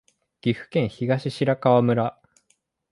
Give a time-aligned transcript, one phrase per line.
[0.41, 2.17] 岐阜県東白川村